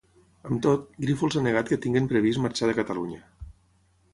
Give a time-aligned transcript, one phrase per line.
[0.47, 3.21] Amb tot, Grífols ha negat que tinguin previst marxar de Catalunya.